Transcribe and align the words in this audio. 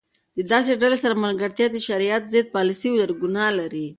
د 0.37 0.39
داسي 0.51 0.73
ډلي 0.81 0.97
سره 1.03 1.21
ملګرتیا 1.25 1.67
چي 1.69 1.73
د 1.73 1.77
شرعیت 1.87 2.23
ضد 2.33 2.47
پالسي 2.53 2.89
ولري؛ 2.91 3.15
ګناه 3.21 3.49
لري. 3.59 3.87